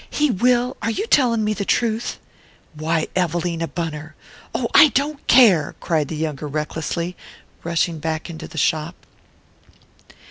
[0.09, 0.77] "He will?
[0.81, 2.17] Are you telling me the truth?"
[2.73, 4.15] "Why, Evelina Bunner!"
[4.51, 7.15] "Oh, I don't care!" cried the younger recklessly,
[7.63, 8.95] rushing back into the shop.